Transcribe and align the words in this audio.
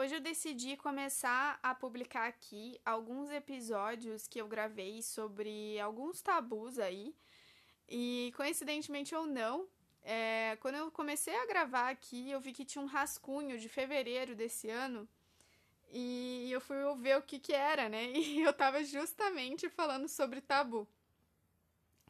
Hoje 0.00 0.14
eu 0.14 0.20
decidi 0.20 0.76
começar 0.76 1.58
a 1.60 1.74
publicar 1.74 2.28
aqui 2.28 2.80
alguns 2.84 3.32
episódios 3.32 4.28
que 4.28 4.40
eu 4.40 4.46
gravei 4.46 5.02
sobre 5.02 5.76
alguns 5.80 6.22
tabus 6.22 6.78
aí. 6.78 7.12
E 7.88 8.32
coincidentemente 8.36 9.12
ou 9.12 9.26
não, 9.26 9.66
é, 10.04 10.56
quando 10.60 10.76
eu 10.76 10.88
comecei 10.92 11.34
a 11.34 11.46
gravar 11.46 11.90
aqui, 11.90 12.30
eu 12.30 12.40
vi 12.40 12.52
que 12.52 12.64
tinha 12.64 12.80
um 12.80 12.86
rascunho 12.86 13.58
de 13.58 13.68
fevereiro 13.68 14.36
desse 14.36 14.70
ano. 14.70 15.08
E 15.90 16.48
eu 16.52 16.60
fui 16.60 16.76
ver 16.98 17.18
o 17.18 17.22
que 17.22 17.40
que 17.40 17.52
era, 17.52 17.88
né? 17.88 18.04
E 18.14 18.40
eu 18.40 18.52
tava 18.52 18.84
justamente 18.84 19.68
falando 19.68 20.06
sobre 20.06 20.40
tabu. 20.40 20.86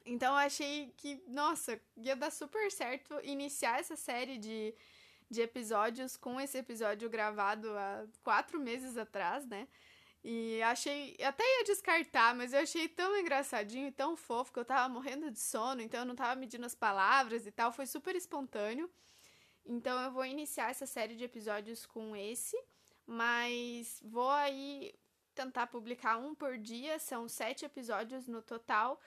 Então 0.04 0.34
eu 0.34 0.40
achei 0.40 0.92
que, 0.94 1.22
nossa, 1.26 1.80
ia 1.96 2.14
dar 2.14 2.30
super 2.30 2.70
certo 2.70 3.18
iniciar 3.22 3.80
essa 3.80 3.96
série 3.96 4.36
de, 4.36 4.74
de 5.30 5.40
episódios 5.42 6.16
com 6.16 6.40
esse 6.40 6.58
episódio 6.58 7.10
gravado 7.10 7.68
há 7.76 8.06
quatro 8.22 8.58
meses 8.58 8.96
atrás, 8.96 9.46
né? 9.46 9.68
E 10.24 10.60
achei. 10.62 11.16
Até 11.22 11.44
ia 11.44 11.64
descartar, 11.64 12.34
mas 12.34 12.52
eu 12.52 12.60
achei 12.60 12.88
tão 12.88 13.16
engraçadinho 13.16 13.88
e 13.88 13.92
tão 13.92 14.16
fofo 14.16 14.52
que 14.52 14.58
eu 14.58 14.64
tava 14.64 14.88
morrendo 14.88 15.30
de 15.30 15.38
sono, 15.38 15.80
então 15.80 16.00
eu 16.00 16.06
não 16.06 16.16
tava 16.16 16.38
medindo 16.38 16.66
as 16.66 16.74
palavras 16.74 17.46
e 17.46 17.52
tal. 17.52 17.72
Foi 17.72 17.86
super 17.86 18.16
espontâneo. 18.16 18.90
Então 19.64 20.00
eu 20.02 20.10
vou 20.10 20.24
iniciar 20.24 20.70
essa 20.70 20.86
série 20.86 21.14
de 21.14 21.24
episódios 21.24 21.86
com 21.86 22.16
esse, 22.16 22.58
mas 23.06 24.00
vou 24.02 24.30
aí 24.30 24.94
tentar 25.34 25.66
publicar 25.68 26.16
um 26.16 26.34
por 26.34 26.58
dia. 26.58 26.98
São 26.98 27.28
sete 27.28 27.64
episódios 27.64 28.26
no 28.26 28.42
total, 28.42 29.00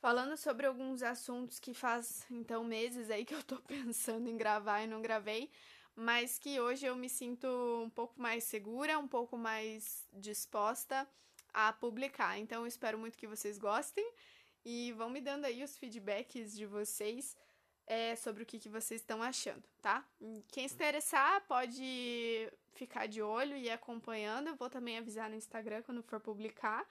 falando 0.00 0.36
sobre 0.36 0.66
alguns 0.66 1.02
assuntos 1.02 1.60
que 1.60 1.72
faz 1.72 2.26
então 2.30 2.64
meses 2.64 3.10
aí 3.10 3.24
que 3.24 3.34
eu 3.34 3.42
tô 3.42 3.56
pensando 3.68 4.28
em 4.28 4.36
gravar 4.36 4.82
e 4.82 4.86
não 4.86 5.00
gravei 5.00 5.50
mas 5.94 6.38
que 6.38 6.58
hoje 6.58 6.86
eu 6.86 6.96
me 6.96 7.08
sinto 7.08 7.46
um 7.84 7.90
pouco 7.90 8.20
mais 8.20 8.44
segura, 8.44 8.98
um 8.98 9.06
pouco 9.06 9.36
mais 9.36 10.08
disposta 10.12 11.06
a 11.52 11.72
publicar. 11.72 12.38
Então, 12.38 12.62
eu 12.62 12.66
espero 12.66 12.98
muito 12.98 13.18
que 13.18 13.26
vocês 13.26 13.58
gostem 13.58 14.10
e 14.64 14.92
vão 14.92 15.10
me 15.10 15.20
dando 15.20 15.44
aí 15.44 15.62
os 15.62 15.76
feedbacks 15.76 16.56
de 16.56 16.64
vocês 16.64 17.36
é, 17.86 18.16
sobre 18.16 18.44
o 18.44 18.46
que, 18.46 18.58
que 18.58 18.68
vocês 18.68 19.00
estão 19.00 19.22
achando, 19.22 19.64
tá? 19.82 20.02
Quem 20.48 20.66
se 20.66 20.74
interessar 20.74 21.44
pode 21.46 22.50
ficar 22.72 23.06
de 23.06 23.20
olho 23.20 23.56
e 23.56 23.68
acompanhando. 23.68 24.48
Eu 24.48 24.56
vou 24.56 24.70
também 24.70 24.96
avisar 24.96 25.28
no 25.28 25.36
Instagram 25.36 25.82
quando 25.82 26.02
for 26.02 26.20
publicar. 26.20 26.86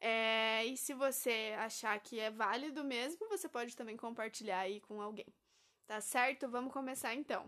É, 0.00 0.64
e 0.64 0.76
se 0.76 0.94
você 0.94 1.54
achar 1.58 1.98
que 2.00 2.18
é 2.18 2.30
válido 2.30 2.82
mesmo, 2.82 3.28
você 3.28 3.48
pode 3.48 3.76
também 3.76 3.96
compartilhar 3.96 4.60
aí 4.60 4.80
com 4.80 5.00
alguém. 5.02 5.26
Tá 5.86 6.00
certo? 6.00 6.48
Vamos 6.48 6.72
começar 6.72 7.14
então. 7.14 7.44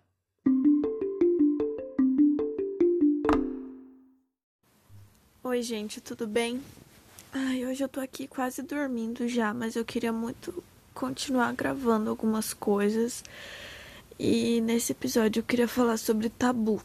Oi, 5.43 5.63
gente, 5.63 6.01
tudo 6.01 6.27
bem? 6.27 6.63
Ai, 7.33 7.65
hoje 7.67 7.83
eu 7.83 7.89
tô 7.89 8.01
aqui 8.01 8.29
quase 8.29 8.63
dormindo 8.63 9.27
já, 9.27 9.55
mas 9.55 9.75
eu 9.75 9.85
queria 9.85 10.13
muito 10.13 10.63
continuar 10.95 11.53
gravando 11.55 12.11
algumas 12.11 12.53
coisas. 12.53 13.25
E 14.19 14.61
nesse 14.61 14.93
episódio 14.93 15.41
eu 15.41 15.45
queria 15.45 15.67
falar 15.67 15.97
sobre 15.97 16.29
tabu, 16.29 16.83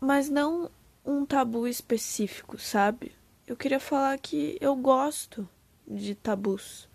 mas 0.00 0.28
não 0.28 0.70
um 1.04 1.24
tabu 1.24 1.66
específico, 1.66 2.58
sabe? 2.58 3.17
Eu 3.48 3.56
queria 3.56 3.80
falar 3.80 4.18
que 4.18 4.58
eu 4.60 4.76
gosto 4.76 5.48
de 5.86 6.14
tabus. 6.14 6.86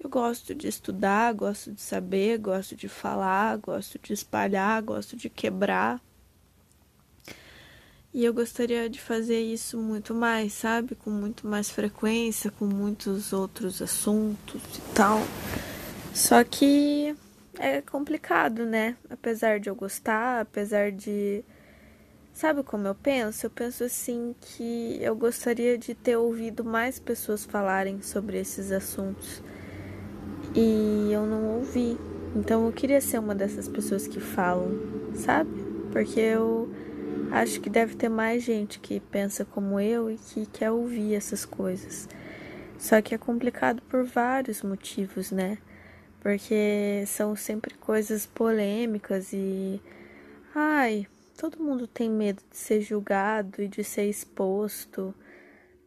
Eu 0.00 0.08
gosto 0.08 0.54
de 0.54 0.66
estudar, 0.66 1.34
gosto 1.34 1.70
de 1.70 1.82
saber, 1.82 2.38
gosto 2.38 2.74
de 2.74 2.88
falar, 2.88 3.58
gosto 3.58 3.98
de 3.98 4.14
espalhar, 4.14 4.80
gosto 4.80 5.14
de 5.14 5.28
quebrar. 5.28 6.00
E 8.14 8.24
eu 8.24 8.32
gostaria 8.32 8.88
de 8.88 8.98
fazer 8.98 9.42
isso 9.42 9.76
muito 9.76 10.14
mais, 10.14 10.54
sabe? 10.54 10.94
Com 10.94 11.10
muito 11.10 11.46
mais 11.46 11.68
frequência, 11.68 12.50
com 12.50 12.64
muitos 12.64 13.34
outros 13.34 13.82
assuntos 13.82 14.62
e 14.62 14.94
tal. 14.94 15.20
Só 16.14 16.42
que 16.44 17.14
é 17.58 17.82
complicado, 17.82 18.64
né? 18.64 18.96
Apesar 19.10 19.60
de 19.60 19.68
eu 19.68 19.74
gostar, 19.74 20.40
apesar 20.40 20.90
de. 20.90 21.44
Sabe 22.38 22.62
como 22.62 22.86
eu 22.86 22.94
penso? 22.94 23.46
Eu 23.46 23.50
penso 23.50 23.82
assim 23.82 24.32
que 24.40 24.96
eu 25.02 25.16
gostaria 25.16 25.76
de 25.76 25.92
ter 25.92 26.16
ouvido 26.16 26.64
mais 26.64 27.00
pessoas 27.00 27.44
falarem 27.44 28.00
sobre 28.00 28.38
esses 28.38 28.70
assuntos. 28.70 29.42
E 30.54 31.10
eu 31.10 31.26
não 31.26 31.56
ouvi. 31.56 31.98
Então 32.36 32.64
eu 32.64 32.72
queria 32.72 33.00
ser 33.00 33.18
uma 33.18 33.34
dessas 33.34 33.66
pessoas 33.66 34.06
que 34.06 34.20
falam, 34.20 34.70
sabe? 35.16 35.50
Porque 35.90 36.20
eu 36.20 36.70
Acho 37.32 37.60
que 37.60 37.68
deve 37.68 37.96
ter 37.96 38.08
mais 38.08 38.44
gente 38.44 38.78
que 38.78 39.00
pensa 39.00 39.44
como 39.44 39.80
eu 39.80 40.08
e 40.08 40.16
que 40.16 40.46
quer 40.46 40.70
ouvir 40.70 41.14
essas 41.16 41.44
coisas. 41.44 42.08
Só 42.78 43.02
que 43.02 43.16
é 43.16 43.18
complicado 43.18 43.82
por 43.82 44.04
vários 44.04 44.62
motivos, 44.62 45.32
né? 45.32 45.58
Porque 46.20 47.02
são 47.04 47.34
sempre 47.34 47.74
coisas 47.74 48.26
polêmicas 48.26 49.32
e. 49.32 49.82
Ai, 50.54 51.08
todo 51.38 51.62
mundo 51.62 51.86
tem 51.86 52.10
medo 52.10 52.42
de 52.50 52.56
ser 52.56 52.80
julgado 52.80 53.62
e 53.62 53.68
de 53.68 53.84
ser 53.84 54.06
exposto, 54.06 55.14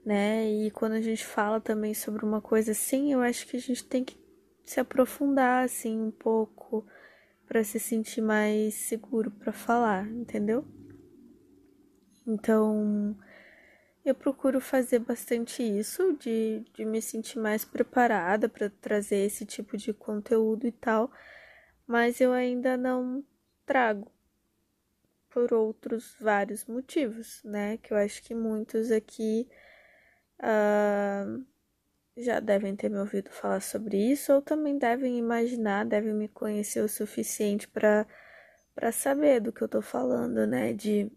né? 0.05 0.49
E 0.49 0.71
quando 0.71 0.93
a 0.93 1.01
gente 1.01 1.25
fala 1.25 1.59
também 1.59 1.93
sobre 1.93 2.23
uma 2.23 2.41
coisa 2.41 2.71
assim, 2.71 3.11
eu 3.11 3.19
acho 3.19 3.45
que 3.45 3.57
a 3.57 3.59
gente 3.59 3.83
tem 3.83 4.01
que 4.01 4.17
se 4.65 4.79
aprofundar 4.79 5.65
assim 5.65 5.99
um 5.99 6.09
pouco 6.09 6.87
para 7.45 7.65
se 7.65 7.81
sentir 7.81 8.21
mais 8.21 8.75
seguro 8.75 9.29
para 9.29 9.51
falar, 9.51 10.07
entendeu? 10.07 10.65
Então, 12.25 13.13
eu 14.05 14.15
procuro 14.15 14.61
fazer 14.61 14.99
bastante 14.99 15.61
isso, 15.61 16.13
de, 16.13 16.63
de 16.73 16.85
me 16.85 17.01
sentir 17.01 17.39
mais 17.39 17.65
preparada 17.65 18.47
para 18.47 18.69
trazer 18.69 19.25
esse 19.25 19.45
tipo 19.45 19.75
de 19.75 19.91
conteúdo 19.91 20.65
e 20.65 20.71
tal, 20.71 21.11
mas 21.85 22.21
eu 22.21 22.31
ainda 22.31 22.77
não 22.77 23.21
trago 23.65 24.09
por 25.31 25.53
outros 25.53 26.15
vários 26.19 26.65
motivos, 26.65 27.41
né? 27.43 27.77
Que 27.77 27.93
eu 27.93 27.97
acho 27.97 28.21
que 28.23 28.35
muitos 28.35 28.91
aqui 28.91 29.47
uh, 30.39 31.43
já 32.17 32.39
devem 32.39 32.75
ter 32.75 32.89
me 32.89 32.99
ouvido 32.99 33.31
falar 33.31 33.61
sobre 33.61 33.97
isso, 33.97 34.33
ou 34.33 34.41
também 34.41 34.77
devem 34.77 35.17
imaginar, 35.17 35.85
devem 35.85 36.13
me 36.13 36.27
conhecer 36.27 36.81
o 36.81 36.89
suficiente 36.89 37.67
para 37.67 38.05
saber 38.91 39.39
do 39.39 39.51
que 39.51 39.61
eu 39.61 39.69
tô 39.69 39.81
falando, 39.81 40.45
né? 40.45 40.73
De 40.73 41.11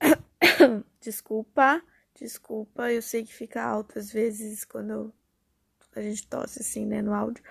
desculpa, 1.00 1.82
desculpa, 2.14 2.90
eu 2.92 3.02
sei 3.02 3.24
que 3.24 3.34
fica 3.34 3.62
alto 3.62 3.98
às 3.98 4.12
vezes 4.12 4.64
quando 4.64 5.12
a 5.94 6.00
gente 6.02 6.26
tosse 6.26 6.60
assim, 6.60 6.86
né, 6.86 7.02
no 7.02 7.14
áudio. 7.14 7.42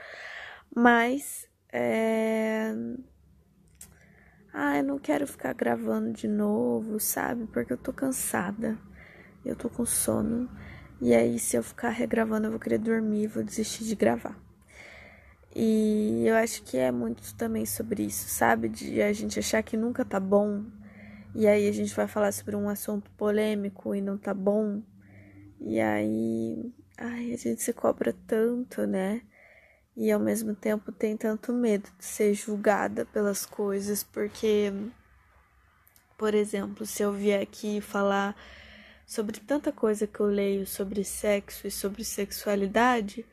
Mas 0.76 1.47
é. 1.72 2.74
Ah, 4.53 4.77
eu 4.77 4.83
não 4.83 4.99
quero 4.99 5.27
ficar 5.27 5.53
gravando 5.53 6.11
de 6.11 6.27
novo, 6.27 6.99
sabe? 6.99 7.45
Porque 7.47 7.73
eu 7.73 7.77
tô 7.77 7.93
cansada. 7.93 8.77
Eu 9.45 9.55
tô 9.55 9.69
com 9.69 9.85
sono. 9.85 10.49
E 11.01 11.13
aí, 11.13 11.39
se 11.39 11.55
eu 11.57 11.63
ficar 11.63 11.89
regravando, 11.89 12.47
eu 12.47 12.51
vou 12.51 12.59
querer 12.59 12.79
dormir, 12.79 13.28
vou 13.28 13.43
desistir 13.43 13.85
de 13.85 13.96
gravar. 13.96 14.37
E 15.55 16.25
eu 16.28 16.35
acho 16.35 16.63
que 16.63 16.78
é 16.78 16.91
muito 16.91 17.34
também 17.35 17.66
sobre 17.66 18.03
isso, 18.03 18.28
sabe? 18.29 18.69
De 18.69 19.01
a 19.01 19.11
gente 19.13 19.40
achar 19.40 19.63
que 19.63 19.75
nunca 19.75 20.05
tá 20.05 20.19
bom, 20.19 20.63
e 21.35 21.47
aí 21.47 21.67
a 21.67 21.72
gente 21.72 21.93
vai 21.95 22.07
falar 22.07 22.31
sobre 22.31 22.55
um 22.55 22.69
assunto 22.69 23.09
polêmico 23.11 23.95
e 23.95 24.02
não 24.02 24.17
tá 24.17 24.34
bom. 24.34 24.81
E 25.59 25.79
aí, 25.79 26.73
ai, 26.97 27.34
a 27.34 27.37
gente 27.37 27.61
se 27.61 27.73
cobra 27.73 28.13
tanto, 28.28 28.85
né? 28.87 29.22
E 29.99 30.11
ao 30.11 30.19
mesmo 30.19 30.55
tempo 30.55 30.91
tem 30.91 31.17
tanto 31.17 31.51
medo 31.51 31.90
de 31.97 32.05
ser 32.05 32.34
julgada 32.34 33.05
pelas 33.05 33.46
coisas, 33.46 34.01
porque, 34.01 34.72
por 36.17 36.34
exemplo, 36.34 36.85
se 36.85 37.03
eu 37.03 37.11
vier 37.11 37.41
aqui 37.43 37.81
falar 37.81 38.34
sobre 39.05 39.40
tanta 39.41 39.72
coisa 39.72 40.07
que 40.07 40.22
eu 40.22 40.28
leio 40.28 40.66
sobre 40.66 41.03
sexo 41.03 41.67
e 41.67 41.72
sobre 41.72 42.05
sexualidade, 42.05 43.25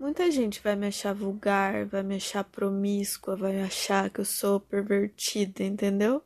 muita 0.00 0.30
gente 0.30 0.62
vai 0.62 0.74
me 0.74 0.86
achar 0.86 1.12
vulgar, 1.14 1.84
vai 1.84 2.02
me 2.02 2.16
achar 2.16 2.42
promíscua, 2.44 3.36
vai 3.36 3.60
achar 3.60 4.08
que 4.08 4.20
eu 4.20 4.24
sou 4.24 4.58
pervertida, 4.60 5.62
entendeu? 5.62 6.22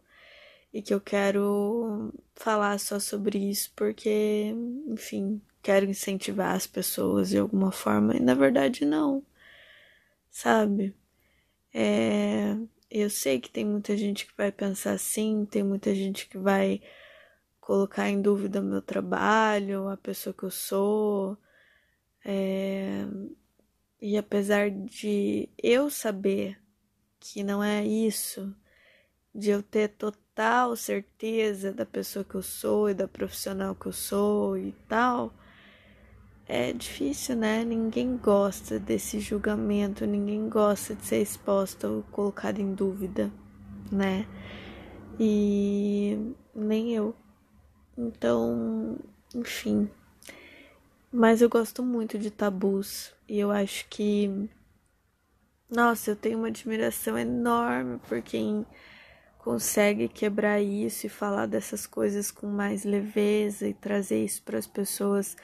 e 0.72 0.80
que 0.80 0.94
eu 0.94 1.00
quero 1.00 2.12
falar 2.34 2.78
só 2.78 2.98
sobre 2.98 3.38
isso 3.38 3.70
porque, 3.76 4.54
enfim, 4.88 5.40
quero 5.62 5.86
incentivar 5.86 6.54
as 6.54 6.66
pessoas 6.66 7.28
de 7.30 7.38
alguma 7.38 7.70
forma, 7.70 8.16
e 8.16 8.20
na 8.20 8.34
verdade 8.34 8.84
não, 8.84 9.22
sabe? 10.32 10.96
É, 11.74 12.56
eu 12.90 13.10
sei 13.10 13.40
que 13.40 13.50
tem 13.50 13.64
muita 13.66 13.96
gente 13.96 14.26
que 14.26 14.36
vai 14.36 14.52
pensar 14.52 14.92
assim, 14.92 15.46
tem 15.46 15.62
muita 15.62 15.94
gente 15.94 16.28
que 16.28 16.38
vai 16.38 16.82
colocar 17.60 18.08
em 18.10 18.20
dúvida 18.20 18.60
o 18.60 18.64
meu 18.64 18.82
trabalho, 18.82 19.88
a 19.88 19.96
pessoa 19.96 20.34
que 20.34 20.44
eu 20.44 20.50
sou. 20.50 21.38
É, 22.24 23.04
e 24.00 24.16
apesar 24.18 24.70
de 24.70 25.48
eu 25.62 25.90
saber 25.90 26.60
que 27.20 27.44
não 27.44 27.62
é 27.62 27.84
isso, 27.84 28.54
de 29.34 29.50
eu 29.50 29.62
ter 29.62 29.88
total 29.90 30.76
certeza 30.76 31.72
da 31.72 31.86
pessoa 31.86 32.24
que 32.24 32.34
eu 32.34 32.42
sou 32.42 32.90
e 32.90 32.94
da 32.94 33.08
profissional 33.08 33.74
que 33.74 33.86
eu 33.86 33.92
sou 33.92 34.58
e 34.58 34.72
tal, 34.88 35.34
é 36.46 36.72
difícil, 36.72 37.36
né? 37.36 37.64
Ninguém 37.64 38.16
gosta 38.16 38.78
desse 38.78 39.20
julgamento, 39.20 40.06
ninguém 40.06 40.48
gosta 40.48 40.94
de 40.94 41.04
ser 41.04 41.22
exposto 41.22 41.86
ou 41.86 42.02
colocado 42.10 42.58
em 42.60 42.74
dúvida, 42.74 43.30
né? 43.90 44.26
E 45.18 46.34
nem 46.54 46.94
eu. 46.94 47.14
Então, 47.96 48.98
enfim. 49.34 49.90
Mas 51.12 51.42
eu 51.42 51.48
gosto 51.48 51.82
muito 51.82 52.18
de 52.18 52.30
tabus 52.30 53.12
e 53.28 53.38
eu 53.38 53.50
acho 53.50 53.86
que 53.88 54.48
nossa, 55.74 56.10
eu 56.10 56.16
tenho 56.16 56.36
uma 56.36 56.48
admiração 56.48 57.16
enorme 57.16 57.98
por 58.06 58.20
quem 58.20 58.66
consegue 59.38 60.06
quebrar 60.06 60.60
isso 60.60 61.06
e 61.06 61.08
falar 61.08 61.46
dessas 61.46 61.86
coisas 61.86 62.30
com 62.30 62.46
mais 62.46 62.84
leveza 62.84 63.66
e 63.66 63.72
trazer 63.72 64.22
isso 64.22 64.42
para 64.42 64.58
as 64.58 64.66
pessoas 64.66 65.34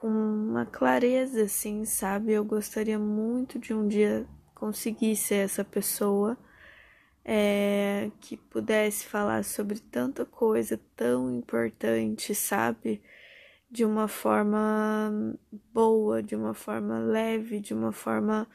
com 0.00 0.08
uma 0.08 0.66
clareza, 0.66 1.44
assim, 1.44 1.84
sabe? 1.84 2.32
Eu 2.32 2.44
gostaria 2.44 2.98
muito 2.98 3.58
de 3.58 3.74
um 3.74 3.86
dia 3.88 4.26
conseguir 4.54 5.16
ser 5.16 5.36
essa 5.36 5.64
pessoa 5.64 6.36
é, 7.24 8.10
que 8.20 8.36
pudesse 8.36 9.06
falar 9.06 9.44
sobre 9.44 9.80
tanta 9.80 10.24
coisa 10.24 10.80
tão 10.94 11.30
importante, 11.30 12.34
sabe? 12.34 13.02
De 13.70 13.84
uma 13.84 14.08
forma 14.08 15.36
boa, 15.72 16.22
de 16.22 16.36
uma 16.36 16.54
forma 16.54 16.98
leve, 16.98 17.60
de 17.60 17.74
uma 17.74 17.92
forma 17.92 18.48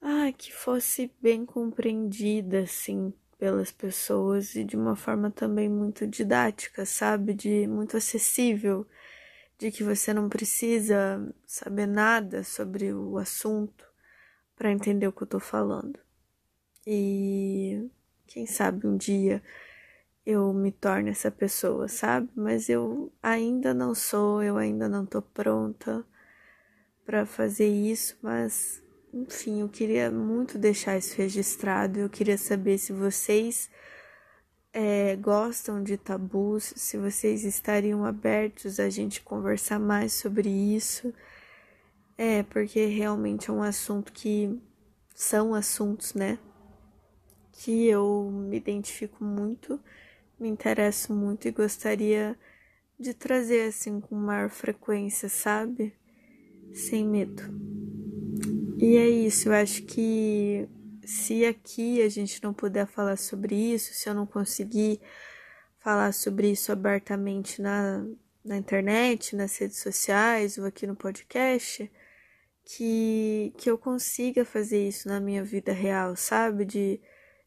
ah, 0.00 0.32
que 0.36 0.52
fosse 0.52 1.10
bem 1.20 1.44
compreendida, 1.46 2.60
assim, 2.60 3.12
pelas 3.38 3.72
pessoas 3.72 4.54
e 4.54 4.64
de 4.64 4.76
uma 4.76 4.94
forma 4.96 5.30
também 5.30 5.68
muito 5.68 6.06
didática, 6.06 6.86
sabe? 6.86 7.34
De 7.34 7.66
muito 7.66 7.96
acessível, 7.96 8.86
de 9.58 9.70
que 9.70 9.84
você 9.84 10.12
não 10.12 10.28
precisa 10.28 11.26
saber 11.46 11.86
nada 11.86 12.42
sobre 12.42 12.92
o 12.92 13.18
assunto 13.18 13.84
para 14.56 14.70
entender 14.70 15.06
o 15.06 15.12
que 15.12 15.22
eu 15.22 15.26
tô 15.26 15.40
falando. 15.40 15.98
E 16.86 17.88
quem 18.26 18.46
sabe 18.46 18.86
um 18.86 18.96
dia 18.96 19.42
eu 20.26 20.52
me 20.52 20.72
torne 20.72 21.10
essa 21.10 21.30
pessoa, 21.30 21.86
sabe? 21.88 22.28
Mas 22.34 22.68
eu 22.68 23.12
ainda 23.22 23.74
não 23.74 23.94
sou, 23.94 24.42
eu 24.42 24.56
ainda 24.56 24.88
não 24.88 25.04
tô 25.04 25.20
pronta 25.20 26.04
para 27.04 27.26
fazer 27.26 27.68
isso, 27.68 28.16
mas 28.22 28.82
enfim, 29.12 29.60
eu 29.60 29.68
queria 29.68 30.10
muito 30.10 30.58
deixar 30.58 30.96
isso 30.96 31.16
registrado. 31.16 32.00
Eu 32.00 32.08
queria 32.08 32.38
saber 32.38 32.78
se 32.78 32.92
vocês 32.92 33.70
é, 34.74 35.14
gostam 35.14 35.84
de 35.84 35.96
tabus, 35.96 36.74
se 36.76 36.98
vocês 36.98 37.44
estariam 37.44 38.04
abertos 38.04 38.80
a 38.80 38.90
gente 38.90 39.22
conversar 39.22 39.78
mais 39.78 40.12
sobre 40.12 40.48
isso. 40.50 41.14
É, 42.18 42.42
porque 42.42 42.84
realmente 42.86 43.50
é 43.50 43.52
um 43.52 43.62
assunto 43.62 44.12
que 44.12 44.60
são 45.14 45.54
assuntos, 45.54 46.14
né? 46.14 46.38
Que 47.52 47.86
eu 47.86 48.28
me 48.32 48.56
identifico 48.56 49.22
muito, 49.22 49.80
me 50.38 50.48
interesso 50.48 51.14
muito 51.14 51.46
e 51.46 51.52
gostaria 51.52 52.36
de 52.98 53.14
trazer 53.14 53.68
assim 53.68 54.00
com 54.00 54.16
maior 54.16 54.50
frequência, 54.50 55.28
sabe? 55.28 55.94
Sem 56.72 57.06
medo. 57.06 57.42
E 58.78 58.96
é 58.96 59.08
isso, 59.08 59.48
eu 59.48 59.52
acho 59.52 59.84
que 59.84 60.68
se 61.06 61.44
aqui 61.44 62.02
a 62.02 62.08
gente 62.08 62.42
não 62.42 62.52
puder 62.52 62.86
falar 62.86 63.16
sobre 63.16 63.54
isso, 63.54 63.94
se 63.94 64.08
eu 64.08 64.14
não 64.14 64.26
conseguir 64.26 65.00
falar 65.78 66.12
sobre 66.12 66.50
isso 66.50 66.72
abertamente 66.72 67.60
na, 67.60 68.04
na 68.44 68.56
internet, 68.56 69.36
nas 69.36 69.56
redes 69.58 69.78
sociais 69.78 70.58
ou 70.58 70.64
aqui 70.64 70.86
no 70.86 70.96
podcast, 70.96 71.90
que, 72.64 73.52
que 73.58 73.70
eu 73.70 73.78
consiga 73.78 74.44
fazer 74.44 74.88
isso 74.88 75.08
na 75.08 75.20
minha 75.20 75.44
vida 75.44 75.72
real, 75.72 76.16
sabe? 76.16 76.64
De, 76.64 77.00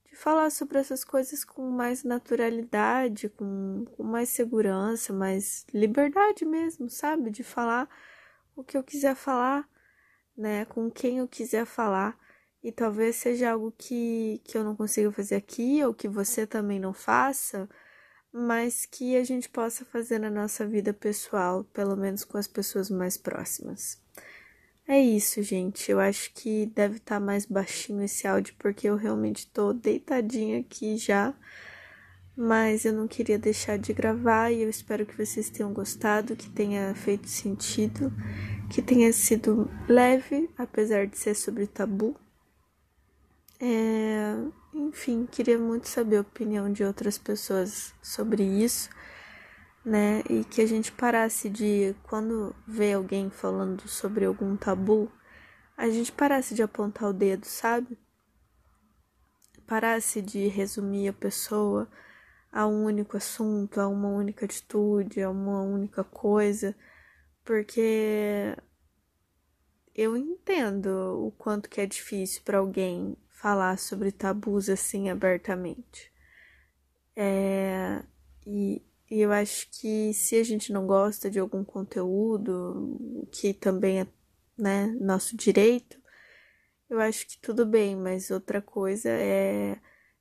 de 0.06 0.16
falar 0.16 0.50
sobre 0.52 0.78
essas 0.80 1.04
coisas 1.04 1.44
com 1.44 1.70
mais 1.72 2.04
naturalidade, 2.04 3.30
com, 3.30 3.86
com 3.96 4.04
mais 4.04 4.30
segurança, 4.30 5.14
mais 5.14 5.66
liberdade 5.74 6.46
mesmo, 6.46 6.90
sabe? 6.90 7.32
De 7.32 7.44
falar 7.44 7.90
o 8.56 8.64
que 8.64 8.78
eu 8.78 8.84
quiser 8.84 9.16
falar 9.16 9.68
né, 10.38 10.66
com 10.66 10.90
quem 10.92 11.18
eu 11.18 11.28
quiser 11.28 11.66
falar. 11.66 12.18
E 12.68 12.72
talvez 12.74 13.16
seja 13.16 13.52
algo 13.52 13.74
que, 13.78 14.42
que 14.44 14.58
eu 14.58 14.62
não 14.62 14.76
consiga 14.76 15.10
fazer 15.10 15.36
aqui, 15.36 15.82
ou 15.86 15.94
que 15.94 16.06
você 16.06 16.46
também 16.46 16.82
não 16.82 16.92
faça, 16.92 17.70
mas 18.30 18.86
que 18.86 19.16
a 19.16 19.24
gente 19.24 19.48
possa 19.48 19.86
fazer 19.86 20.20
na 20.20 20.30
nossa 20.30 20.68
vida 20.68 20.94
pessoal, 20.94 21.64
pelo 21.74 21.96
menos 21.96 22.26
com 22.26 22.38
as 22.38 22.46
pessoas 22.46 22.90
mais 22.90 23.16
próximas. 23.16 23.98
É 24.86 25.00
isso, 25.00 25.42
gente. 25.42 25.90
Eu 25.90 25.98
acho 25.98 26.34
que 26.34 26.66
deve 26.66 26.98
estar 26.98 27.22
tá 27.22 27.26
mais 27.26 27.46
baixinho 27.46 28.04
esse 28.04 28.28
áudio, 28.28 28.54
porque 28.60 28.90
eu 28.90 28.98
realmente 28.98 29.48
tô 29.48 29.72
deitadinha 29.72 30.60
aqui 30.60 30.98
já. 30.98 31.34
Mas 32.36 32.84
eu 32.84 32.92
não 32.92 33.08
queria 33.08 33.40
deixar 33.40 33.78
de 33.78 33.94
gravar 33.94 34.52
e 34.52 34.62
eu 34.62 34.70
espero 34.70 35.06
que 35.06 35.16
vocês 35.16 35.50
tenham 35.50 35.72
gostado, 35.72 36.36
que 36.36 36.50
tenha 36.50 36.94
feito 36.96 37.30
sentido 37.30 38.12
que 38.70 38.82
tenha 38.82 39.14
sido 39.14 39.72
leve, 39.88 40.50
apesar 40.58 41.08
de 41.08 41.18
ser 41.18 41.34
sobre 41.34 41.66
tabu. 41.66 42.14
É, 43.60 44.36
enfim, 44.74 45.26
queria 45.26 45.58
muito 45.58 45.88
saber 45.88 46.18
a 46.18 46.22
opinião 46.22 46.72
de 46.72 46.84
outras 46.84 47.18
pessoas 47.18 47.94
sobre 48.02 48.44
isso, 48.44 48.90
né? 49.84 50.22
E 50.30 50.44
que 50.46 50.62
a 50.62 50.66
gente 50.66 50.92
parasse 50.92 51.50
de, 51.50 51.96
quando 52.04 52.56
vê 52.68 52.94
alguém 52.94 53.30
falando 53.30 53.88
sobre 53.88 54.26
algum 54.26 54.56
tabu, 54.56 55.12
a 55.76 55.90
gente 55.90 56.12
parasse 56.12 56.54
de 56.56 56.64
apontar 56.64 57.10
o 57.10 57.14
dedo, 57.14 57.46
sabe? 57.46 57.98
Parasse 59.66 60.22
de 60.22 60.48
resumir 60.48 61.10
a 61.10 61.14
pessoa 61.14 61.88
a 62.52 62.66
um 62.68 62.86
único 62.86 63.18
assunto, 63.18 63.80
a 63.82 63.88
uma 63.88 64.10
única 64.10 64.46
atitude, 64.46 65.22
a 65.22 65.30
uma 65.30 65.62
única 65.62 66.04
coisa 66.04 66.76
porque 67.48 68.54
eu 69.96 70.18
entendo 70.18 71.26
o 71.26 71.32
quanto 71.32 71.70
que 71.70 71.80
é 71.80 71.86
difícil 71.86 72.42
para 72.44 72.58
alguém 72.58 73.16
falar 73.42 73.78
sobre 73.78 74.12
tabus 74.12 74.70
assim 74.70 75.10
abertamente. 75.10 76.12
É, 77.16 78.04
e, 78.46 78.82
e 79.10 79.22
eu 79.22 79.32
acho 79.32 79.68
que 79.72 80.14
se 80.14 80.36
a 80.36 80.44
gente 80.44 80.72
não 80.72 80.86
gosta 80.86 81.30
de 81.30 81.40
algum 81.40 81.64
conteúdo, 81.64 83.28
que 83.32 83.54
também 83.54 84.02
é 84.02 84.08
né, 84.58 84.88
nosso 85.00 85.36
direito, 85.36 86.00
eu 86.90 87.00
acho 87.00 87.28
que 87.28 87.38
tudo 87.40 87.66
bem, 87.66 87.96
mas 87.96 88.32
outra 88.32 88.62
coisa 88.62 89.10
é 89.10 89.80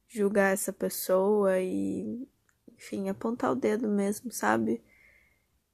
julgar 0.09 0.53
essa 0.53 0.73
pessoa 0.73 1.61
e, 1.61 2.29
enfim, 2.77 3.09
apontar 3.09 3.53
o 3.53 3.57
dedo 3.57 3.89
mesmo, 3.89 4.33
sabe? 4.33 4.83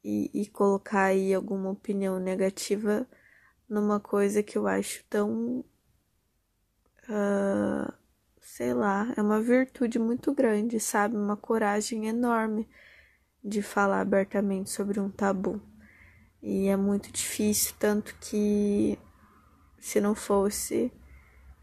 e, 0.04 0.30
e 0.34 0.46
colocar 0.46 1.04
aí 1.04 1.32
alguma 1.32 1.70
opinião 1.70 2.18
negativa 2.18 3.06
numa 3.68 4.00
coisa 4.00 4.42
que 4.42 4.58
eu 4.58 4.66
acho 4.66 5.04
tão. 5.08 5.64
Uh, 7.08 7.92
sei 8.40 8.74
lá, 8.74 9.12
é 9.16 9.22
uma 9.22 9.40
virtude 9.40 9.98
muito 9.98 10.32
grande, 10.32 10.78
sabe? 10.78 11.16
Uma 11.16 11.36
coragem 11.36 12.06
enorme 12.06 12.68
de 13.42 13.62
falar 13.62 14.00
abertamente 14.00 14.70
sobre 14.70 15.00
um 15.00 15.10
tabu. 15.10 15.60
E 16.42 16.68
é 16.68 16.76
muito 16.76 17.10
difícil, 17.12 17.74
tanto 17.78 18.14
que 18.20 18.98
se 19.78 20.00
não 20.00 20.14
fosse, 20.14 20.92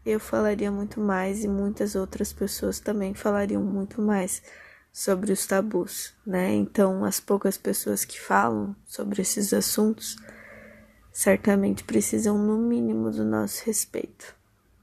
eu 0.04 0.18
falaria 0.18 0.70
muito 0.70 1.00
mais 1.00 1.44
e 1.44 1.48
muitas 1.48 1.94
outras 1.94 2.32
pessoas 2.32 2.80
também 2.80 3.14
falariam 3.14 3.62
muito 3.62 4.00
mais 4.00 4.42
sobre 4.92 5.32
os 5.32 5.46
tabus, 5.46 6.14
né? 6.26 6.52
Então, 6.52 7.04
as 7.04 7.20
poucas 7.20 7.56
pessoas 7.56 8.04
que 8.04 8.20
falam 8.20 8.74
sobre 8.84 9.22
esses 9.22 9.52
assuntos 9.52 10.16
certamente 11.12 11.84
precisam, 11.84 12.38
no 12.38 12.58
mínimo, 12.58 13.10
do 13.10 13.24
nosso 13.24 13.64
respeito, 13.66 14.34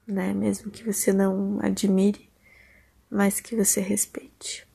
né? 0.08 0.34
Mesmo 0.34 0.72
que 0.72 0.84
você 0.84 1.12
não 1.12 1.60
admire, 1.62 2.30
mas 3.10 3.40
que 3.40 3.56
você 3.56 3.82
respeite. 3.82 4.67